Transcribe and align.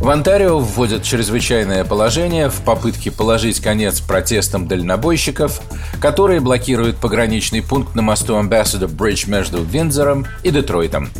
В 0.00 0.08
Онтарио 0.08 0.58
вводят 0.58 1.02
чрезвычайное 1.02 1.84
положение 1.84 2.48
в 2.48 2.62
попытке 2.62 3.10
положить 3.10 3.60
конец 3.60 4.00
протестам 4.00 4.66
дальнобойщиков, 4.66 5.60
которые 6.00 6.40
блокируют 6.40 6.96
пограничный 6.96 7.60
пункт 7.60 7.94
на 7.94 8.00
мосту 8.00 8.34
Ambassador 8.36 8.88
Bridge 8.88 9.28
между 9.28 9.62
Виндзором 9.62 10.26
и 10.42 10.50
Детройтом. 10.50 11.10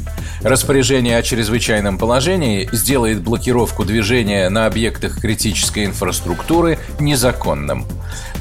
Распоряжение 0.41 1.19
о 1.19 1.23
чрезвычайном 1.23 1.99
положении 1.99 2.71
сделает 2.73 3.21
блокировку 3.21 3.85
движения 3.85 4.49
на 4.49 4.65
объектах 4.65 5.21
критической 5.21 5.85
инфраструктуры 5.85 6.79
незаконным. 6.99 7.85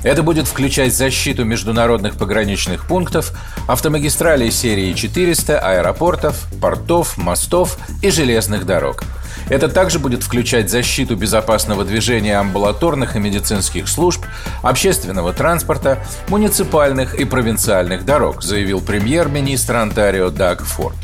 Это 0.03 0.23
будет 0.23 0.47
включать 0.47 0.95
защиту 0.95 1.44
международных 1.44 2.16
пограничных 2.16 2.88
пунктов, 2.88 3.33
автомагистралей 3.67 4.52
серии 4.52 4.94
400, 4.94 5.59
аэропортов, 5.59 6.45
портов, 6.61 7.17
мостов 7.17 7.77
и 8.02 8.09
железных 8.09 8.66
дорог– 8.66 9.03
это 9.49 9.67
также 9.67 9.99
будет 9.99 10.23
включать 10.23 10.70
защиту 10.70 11.16
безопасного 11.16 11.84
движения 11.84 12.38
амбулаторных 12.38 13.16
и 13.16 13.20
медицинских 13.20 13.88
служб, 13.88 14.23
общественного 14.62 15.34
транспорта, 15.34 16.03
муниципальных 16.27 17.16
и 17.16 17.25
провинциальных 17.25 18.05
дорог, 18.05 18.44
заявил 18.44 18.81
премьер-министр 18.81 19.77
Онтарио 19.77 20.30
Даг 20.30 20.63
Форд. 20.63 20.98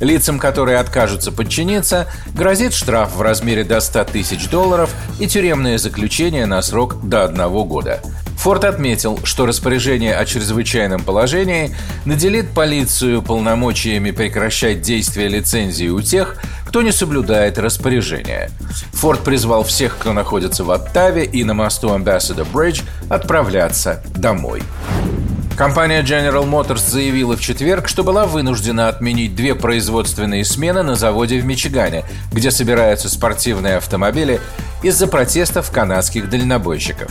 Лицам, 0.00 0.38
которые 0.38 0.78
откажутся 0.78 1.32
подчиниться, 1.32 2.06
грозит 2.34 2.74
штраф 2.74 3.14
в 3.14 3.22
размере 3.22 3.64
до 3.64 3.80
100 3.80 4.04
тысяч 4.04 4.48
долларов 4.48 4.94
и 5.18 5.26
тюремное 5.26 5.78
заключение 5.78 6.46
на 6.46 6.60
срок 6.62 7.08
до 7.08 7.24
одного 7.24 7.64
года. 7.64 8.02
Форд 8.46 8.62
отметил, 8.62 9.18
что 9.24 9.44
распоряжение 9.44 10.14
о 10.14 10.24
чрезвычайном 10.24 11.02
положении 11.02 11.74
наделит 12.04 12.50
полицию 12.50 13.20
полномочиями 13.20 14.12
прекращать 14.12 14.82
действие 14.82 15.26
лицензии 15.26 15.88
у 15.88 16.00
тех, 16.00 16.36
кто 16.64 16.82
не 16.82 16.92
соблюдает 16.92 17.58
распоряжение. 17.58 18.50
Форд 18.92 19.24
призвал 19.24 19.64
всех, 19.64 19.98
кто 19.98 20.12
находится 20.12 20.62
в 20.62 20.70
Оттаве 20.70 21.24
и 21.24 21.42
на 21.42 21.54
мосту 21.54 21.88
Ambassador 21.88 22.46
Bridge, 22.48 22.84
отправляться 23.08 24.04
домой. 24.14 24.62
Компания 25.56 26.02
General 26.02 26.48
Motors 26.48 26.88
заявила 26.88 27.36
в 27.36 27.40
четверг, 27.40 27.88
что 27.88 28.04
была 28.04 28.26
вынуждена 28.26 28.86
отменить 28.86 29.34
две 29.34 29.56
производственные 29.56 30.44
смены 30.44 30.84
на 30.84 30.94
заводе 30.94 31.40
в 31.40 31.44
Мичигане, 31.44 32.04
где 32.30 32.52
собираются 32.52 33.08
спортивные 33.08 33.78
автомобили 33.78 34.40
из-за 34.84 35.08
протестов 35.08 35.72
канадских 35.72 36.30
дальнобойщиков. 36.30 37.10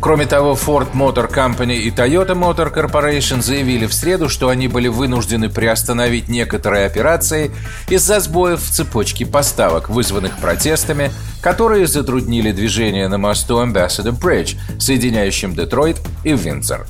Кроме 0.00 0.26
того, 0.26 0.52
Ford 0.54 0.92
Motor 0.92 1.32
Company 1.32 1.76
и 1.76 1.90
Toyota 1.90 2.34
Motor 2.34 2.72
Corporation 2.72 3.42
заявили 3.42 3.86
в 3.86 3.94
среду, 3.94 4.28
что 4.28 4.48
они 4.48 4.68
были 4.68 4.88
вынуждены 4.88 5.48
приостановить 5.48 6.28
некоторые 6.28 6.86
операции 6.86 7.50
из-за 7.88 8.20
сбоев 8.20 8.62
в 8.62 8.70
цепочке 8.70 9.26
поставок, 9.26 9.88
вызванных 9.88 10.38
протестами, 10.38 11.10
которые 11.40 11.86
затруднили 11.86 12.52
движение 12.52 13.08
на 13.08 13.18
мосту 13.18 13.62
Ambassador 13.62 14.18
Bridge, 14.18 14.56
соединяющем 14.78 15.54
Детройт 15.54 16.00
и 16.24 16.32
Виндзор. 16.32 16.86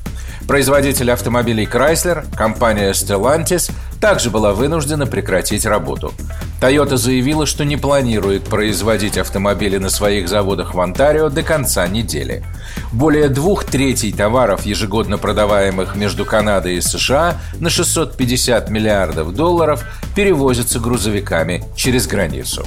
Производитель 0.47 1.11
автомобилей 1.11 1.65
Chrysler, 1.65 2.25
компания 2.37 2.93
Stellantis, 2.93 3.71
также 4.01 4.31
была 4.31 4.53
вынуждена 4.53 5.07
прекратить 5.07 5.67
работу. 5.67 6.13
Toyota 6.61 6.97
заявила, 6.97 7.47
что 7.47 7.65
не 7.65 7.77
планирует 7.77 8.45
производить 8.45 9.19
автомобили 9.19 9.79
на 9.79 9.91
своих 9.91 10.29
заводах 10.29 10.75
в 10.75 10.81
Онтарио 10.81 11.29
до 11.29 11.43
конца 11.43 11.87
недели. 11.87 12.45
Более 12.93 13.29
двух 13.29 13.65
третей 13.65 14.13
товаров, 14.13 14.65
ежегодно 14.65 15.19
продаваемых 15.19 15.97
между 15.97 16.25
Канадой 16.25 16.77
и 16.77 16.81
США 16.81 17.39
на 17.61 17.69
650 17.69 18.71
миллиардов 18.71 19.35
долларов, 19.35 19.85
перевозятся 20.15 20.81
грузовиками 20.81 21.65
через 21.77 22.07
границу. 22.07 22.65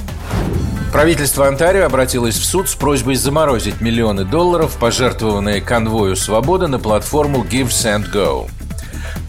Правительство 0.92 1.48
Онтарио 1.48 1.86
обратилось 1.86 2.36
в 2.36 2.46
суд 2.46 2.68
с 2.68 2.74
просьбой 2.74 3.16
заморозить 3.16 3.80
миллионы 3.80 4.26
долларов, 4.26 4.76
пожертвованные 4.80 5.62
конвою 5.62 6.16
«Свобода» 6.16 6.68
на 6.68 6.80
платформу 6.80 7.44
Give 7.44 7.70
Send 7.70 8.12
Go. 8.12 8.50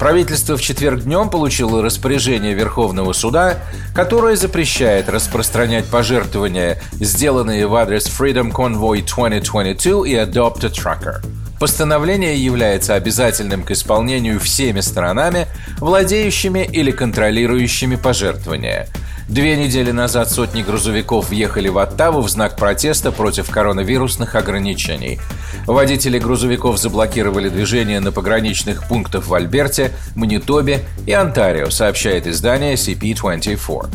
Правительство 0.00 0.56
в 0.56 0.62
четверг 0.62 1.02
днем 1.02 1.28
получило 1.28 1.82
распоряжение 1.82 2.54
Верховного 2.54 3.12
суда, 3.12 3.58
которое 3.94 4.34
запрещает 4.34 5.10
распространять 5.10 5.84
пожертвования, 5.84 6.80
сделанные 6.92 7.66
в 7.66 7.74
адрес 7.74 8.06
Freedom 8.06 8.50
Convoy 8.50 9.04
2022 9.06 10.08
и 10.08 10.14
Adopt 10.14 10.64
a 10.64 10.70
Trucker. 10.70 11.22
Постановление 11.58 12.42
является 12.42 12.94
обязательным 12.94 13.62
к 13.62 13.72
исполнению 13.72 14.40
всеми 14.40 14.80
сторонами, 14.80 15.46
владеющими 15.80 16.66
или 16.72 16.92
контролирующими 16.92 17.96
пожертвования– 17.96 18.88
Две 19.30 19.56
недели 19.56 19.92
назад 19.92 20.28
сотни 20.28 20.62
грузовиков 20.62 21.30
въехали 21.30 21.68
в 21.68 21.78
Оттаву 21.78 22.20
в 22.20 22.28
знак 22.28 22.56
протеста 22.56 23.12
против 23.12 23.48
коронавирусных 23.48 24.34
ограничений. 24.34 25.20
Водители 25.66 26.18
грузовиков 26.18 26.78
заблокировали 26.78 27.48
движение 27.48 28.00
на 28.00 28.10
пограничных 28.10 28.88
пунктах 28.88 29.28
в 29.28 29.32
Альберте, 29.32 29.92
Манитобе 30.16 30.80
и 31.06 31.12
Онтарио, 31.12 31.70
сообщает 31.70 32.26
издание 32.26 32.74
CP24. 32.74 33.88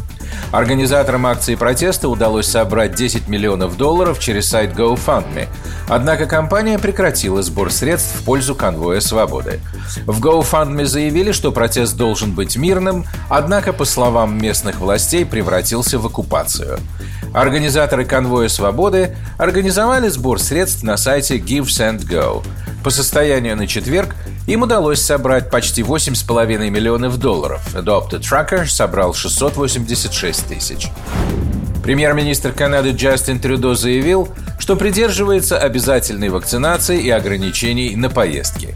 Организаторам 0.52 1.26
акции 1.26 1.56
протеста 1.56 2.10
удалось 2.10 2.48
собрать 2.48 2.96
10 2.96 3.28
миллионов 3.28 3.78
долларов 3.78 4.20
через 4.20 4.48
сайт 4.48 4.74
GoFundMe. 4.74 5.48
Однако 5.88 6.26
компания 6.26 6.80
прекратила 6.80 7.42
сбор 7.44 7.72
средств 7.72 8.16
в 8.16 8.24
пользу 8.24 8.56
конвоя 8.56 9.00
свободы. 9.00 9.60
В 10.06 10.20
GoFundMe 10.20 10.86
заявили, 10.86 11.32
что 11.32 11.52
протест 11.52 11.96
должен 11.98 12.34
быть 12.34 12.56
мирным, 12.58 13.06
однако, 13.30 13.74
по 13.74 13.86
словам 13.86 14.38
местных 14.38 14.80
властей, 14.80 15.26
превратился 15.26 16.00
в 16.00 16.06
оккупацию. 16.06 16.80
Организаторы 17.34 18.06
конвоя 18.06 18.48
свободы 18.48 19.18
организовали 19.38 20.08
сбор 20.08 20.40
средств 20.40 20.84
на 20.84 20.96
сайте 20.96 21.38
Give 21.38 21.66
Send 21.66 22.08
Go. 22.08 22.46
По 22.84 22.92
состоянию 22.92 23.58
на 23.58 23.68
четверг 23.68 24.16
им 24.48 24.62
удалось 24.62 25.02
собрать 25.02 25.50
почти 25.50 25.82
8,5 25.82 26.70
миллионов 26.70 27.18
долларов. 27.18 27.62
Adopt 27.76 28.16
a 28.16 28.20
Tracker 28.20 28.66
собрал 28.68 29.14
686 29.14 30.48
тысяч. 30.48 30.90
Премьер-министр 31.84 32.52
Канады 32.52 32.92
Джастин 32.92 33.40
Трюдо 33.40 33.76
заявил, 33.76 34.30
что 34.60 34.76
придерживается 34.76 35.58
обязательной 35.58 36.30
вакцинации 36.30 37.00
и 37.00 37.10
ограничений 37.10 37.96
на 37.96 38.10
поездки. 38.10 38.76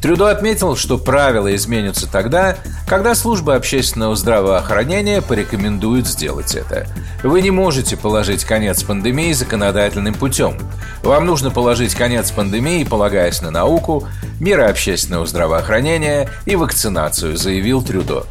Трюдо 0.00 0.30
отметил, 0.30 0.76
что 0.76 0.98
правила 0.98 1.54
изменятся 1.56 2.06
тогда, 2.06 2.56
когда 2.86 3.14
служба 3.14 3.54
общественного 3.56 4.14
здравоохранения 4.14 5.22
порекомендует 5.22 6.06
сделать 6.06 6.54
это. 6.54 6.86
Вы 7.24 7.42
не 7.42 7.50
можете 7.50 7.96
положить 7.96 8.44
конец 8.44 8.84
пандемии 8.84 9.32
законодательным 9.32 10.14
путем. 10.14 10.56
Вам 11.02 11.26
нужно 11.26 11.50
положить 11.50 11.94
конец 11.94 12.30
пандемии, 12.30 12.84
полагаясь 12.84 13.42
на 13.42 13.50
науку, 13.50 14.06
меры 14.38 14.64
общественного 14.64 15.26
здравоохранения 15.26 16.28
и 16.44 16.54
вакцинацию, 16.54 17.36
заявил 17.36 17.82
Трюдо. 17.82 18.26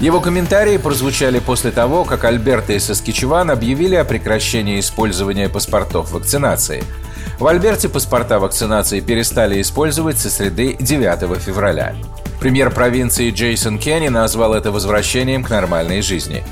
Его 0.00 0.20
комментарии 0.20 0.78
прозвучали 0.78 1.38
после 1.38 1.70
того, 1.70 2.04
как 2.04 2.24
Альберта 2.24 2.72
и 2.72 2.78
Саскичеван 2.80 3.50
объявили 3.50 3.94
о 3.94 4.04
прекращении 4.04 4.80
использования 4.80 5.48
паспортов 5.48 6.10
вакцинации– 6.10 6.82
в 7.38 7.46
Альберте 7.46 7.88
паспорта 7.88 8.40
вакцинации 8.40 8.98
перестали 8.98 9.60
использовать 9.62 10.18
со 10.18 10.28
среды 10.28 10.76
9 10.80 11.40
февраля. 11.40 11.94
Премьер 12.40 12.72
провинции 12.72 13.30
Джейсон 13.30 13.78
Кенни 13.78 14.08
назвал 14.08 14.54
это 14.54 14.72
возвращением 14.72 15.44
к 15.44 15.50
нормальной 15.50 16.02
жизни. 16.02 16.42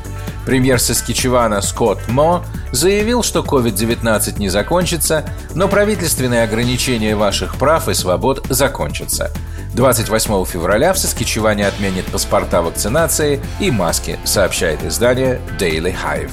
Премьер 0.46 0.78
Саскичевана 0.78 1.60
Скотт 1.60 2.06
Мо 2.06 2.44
заявил, 2.70 3.24
что 3.24 3.40
COVID-19 3.40 4.38
не 4.38 4.48
закончится, 4.48 5.28
но 5.56 5.66
правительственные 5.66 6.44
ограничения 6.44 7.16
ваших 7.16 7.56
прав 7.56 7.88
и 7.88 7.94
свобод 7.94 8.46
закончатся. 8.48 9.32
28 9.74 10.44
февраля 10.44 10.92
в 10.92 10.98
Саскичеване 10.98 11.66
отменят 11.66 12.06
паспорта 12.06 12.62
вакцинации 12.62 13.40
и 13.58 13.72
маски, 13.72 14.20
сообщает 14.24 14.84
издание 14.84 15.40
Daily 15.58 15.92
Hive. 15.92 16.30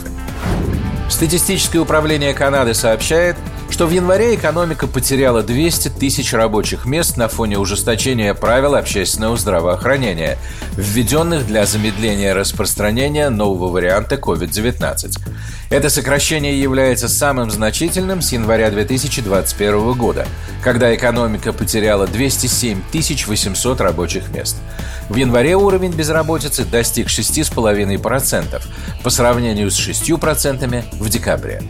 Статистическое 1.09 1.81
управление 1.81 2.35
Канады 2.35 2.75
сообщает, 2.75 3.35
что 3.69 3.87
в 3.87 3.91
январе 3.91 4.35
экономика 4.35 4.87
потеряла 4.87 5.43
200 5.43 5.89
тысяч 5.89 6.33
рабочих 6.33 6.85
мест 6.85 7.17
на 7.17 7.27
фоне 7.27 7.57
ужесточения 7.57 8.33
правил 8.33 8.75
общественного 8.75 9.35
здравоохранения, 9.37 10.37
введенных 10.77 11.47
для 11.47 11.65
замедления 11.65 12.33
распространения 12.33 13.29
нового 13.29 13.71
варианта 13.71 14.15
COVID-19. 14.15 15.19
Это 15.69 15.89
сокращение 15.89 16.61
является 16.61 17.07
самым 17.09 17.49
значительным 17.49 18.21
с 18.21 18.31
января 18.31 18.69
2021 18.69 19.93
года, 19.93 20.27
когда 20.63 20.93
экономика 20.93 21.51
потеряла 21.51 22.05
207 22.05 22.81
800 22.93 23.81
рабочих 23.81 24.29
мест. 24.29 24.57
В 25.09 25.15
январе 25.15 25.55
уровень 25.55 25.91
безработицы 25.91 26.63
достиг 26.65 27.07
6,5% 27.07 28.61
по 29.03 29.09
сравнению 29.09 29.71
с 29.71 29.79
6% 29.79 30.83
в 30.93 31.09
декабре. 31.09 31.61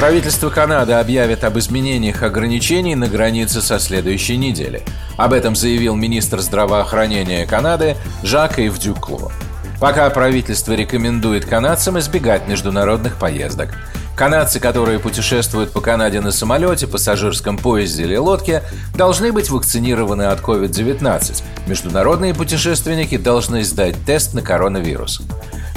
Правительство 0.00 0.48
Канады 0.48 0.94
объявит 0.94 1.44
об 1.44 1.58
изменениях 1.58 2.22
ограничений 2.22 2.94
на 2.94 3.06
границе 3.06 3.60
со 3.60 3.78
следующей 3.78 4.38
недели. 4.38 4.82
Об 5.18 5.34
этом 5.34 5.54
заявил 5.54 5.94
министр 5.94 6.40
здравоохранения 6.40 7.44
Канады 7.44 7.98
Жак-Ив 8.22 8.78
Дюкло. 8.78 9.30
Пока 9.78 10.08
правительство 10.08 10.72
рекомендует 10.72 11.44
канадцам 11.44 11.98
избегать 11.98 12.48
международных 12.48 13.16
поездок. 13.16 13.74
Канадцы, 14.16 14.58
которые 14.58 15.00
путешествуют 15.00 15.70
по 15.70 15.82
Канаде 15.82 16.22
на 16.22 16.32
самолете, 16.32 16.86
пассажирском 16.86 17.58
поезде 17.58 18.04
или 18.04 18.16
лодке, 18.16 18.62
должны 18.94 19.32
быть 19.32 19.50
вакцинированы 19.50 20.22
от 20.22 20.40
COVID-19. 20.40 21.42
Международные 21.66 22.32
путешественники 22.32 23.18
должны 23.18 23.64
сдать 23.64 23.96
тест 24.06 24.32
на 24.32 24.40
коронавирус. 24.40 25.20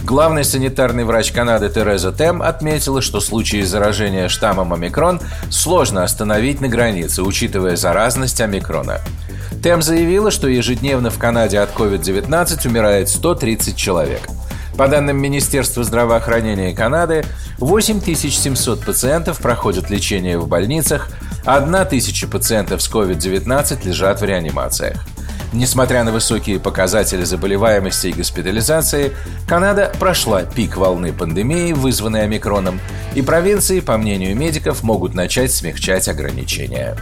Главный 0.03 0.44
санитарный 0.44 1.05
врач 1.05 1.31
Канады 1.31 1.69
Тереза 1.69 2.11
Тем 2.11 2.41
отметила, 2.41 3.01
что 3.01 3.21
случаи 3.21 3.61
заражения 3.61 4.27
штаммом 4.27 4.73
омикрон 4.73 5.21
сложно 5.50 6.03
остановить 6.03 6.59
на 6.59 6.67
границе, 6.67 7.23
учитывая 7.23 7.77
заразность 7.77 8.41
омикрона. 8.41 9.00
Тем 9.63 9.81
заявила, 9.81 10.29
что 10.29 10.50
ежедневно 10.50 11.09
в 11.09 11.17
Канаде 11.17 11.59
от 11.59 11.73
COVID-19 11.73 12.67
умирает 12.67 13.07
130 13.07 13.77
человек. 13.77 14.21
По 14.77 14.89
данным 14.89 15.21
Министерства 15.21 15.85
здравоохранения 15.85 16.75
Канады, 16.75 17.23
8700 17.59 18.83
пациентов 18.83 19.38
проходят 19.38 19.89
лечение 19.89 20.38
в 20.38 20.50
больницах, 20.50 21.07
1000 21.45 22.27
пациентов 22.27 22.81
с 22.81 22.91
COVID-19 22.91 23.88
лежат 23.88 24.19
в 24.19 24.25
реанимациях. 24.25 25.05
Несмотря 25.53 26.03
на 26.03 26.11
высокие 26.11 26.59
показатели 26.59 27.23
заболеваемости 27.23 28.07
и 28.07 28.13
госпитализации, 28.13 29.15
Канада 29.47 29.94
прошла 30.00 30.44
пик 30.44 30.77
волны 30.77 31.13
пандемии, 31.13 31.73
вызванной 31.73 32.23
омикроном, 32.23 32.79
и 33.13 33.21
провинции, 33.21 33.79
по 33.79 33.97
мнению 33.97 34.35
медиков, 34.35 34.81
могут 34.81 35.13
начать 35.13 35.53
смягчать 35.53 36.07
ограничения. 36.07 36.97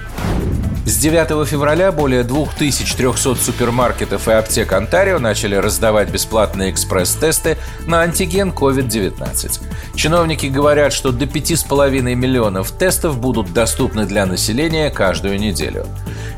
С 0.84 0.98
9 0.98 1.48
февраля 1.48 1.92
более 1.92 2.24
2300 2.24 3.36
супермаркетов 3.36 4.28
и 4.28 4.32
аптек 4.32 4.74
Онтарио 4.74 5.20
начали 5.20 5.54
раздавать 5.54 6.10
бесплатные 6.10 6.72
экспресс-тесты 6.72 7.58
на 7.86 8.02
антиген 8.02 8.50
COVID-19. 8.50 9.62
Чиновники 9.94 10.48
говорят, 10.48 10.92
что 10.92 11.12
до 11.12 11.26
5,5 11.26 12.16
миллионов 12.16 12.72
тестов 12.72 13.20
будут 13.20 13.54
доступны 13.54 14.08
для 14.08 14.26
населения 14.26 14.90
каждую 14.90 15.40
неделю. 15.40 15.86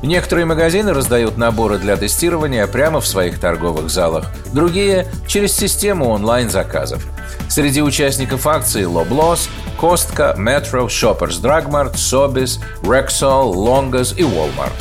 Некоторые 0.02 0.46
магазины 0.46 0.94
раздают 0.94 1.38
наборы 1.38 1.78
для 1.78 1.96
тестирования 1.96 2.68
прямо 2.68 3.00
в 3.00 3.08
своих 3.08 3.40
торговых 3.40 3.90
залах, 3.90 4.30
другие– 4.52 5.08
через 5.28 5.54
систему 5.56 6.10
онлайн-заказов. 6.10 7.13
Среди 7.50 7.82
участников 7.82 8.48
акции 8.48 8.86
Loblaws, 8.86 9.50
Costco, 9.80 10.38
Metro, 10.38 10.88
Shoppers 10.88 11.42
Drug 11.42 11.70
Mart, 11.70 11.94
Sobeys, 11.94 12.60
Rexall, 12.82 13.54
Longas 13.54 14.16
и 14.18 14.24
Walmart. 14.24 14.74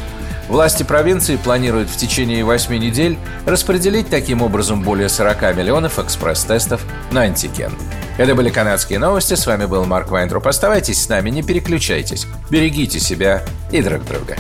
Власти 0.49 0.83
провинции 0.83 1.37
планируют 1.37 1.89
в 1.89 1.97
течение 1.97 2.45
8 2.45 2.77
недель 2.77 3.19
распределить 3.47 4.11
таким 4.11 4.43
образом 4.43 4.83
более 4.83 5.09
40 5.09 5.57
миллионов 5.57 5.99
экспресс-тестов 5.99 6.83
на 7.11 7.23
антиген. 7.23 7.73
Это 8.19 8.35
были 8.35 8.51
канадские 8.51 8.99
новости. 8.99 9.35
С 9.35 9.47
вами 9.47 9.65
был 9.65 9.85
Марк 9.87 10.11
Вайнтроп. 10.11 10.47
Оставайтесь 10.47 11.03
с 11.03 11.09
нами, 11.09 11.31
не 11.31 11.43
переключайтесь. 11.43 12.27
Берегите 12.51 13.01
себя 13.01 13.43
и 13.71 13.81
друг 13.81 14.05
друга. 14.05 14.37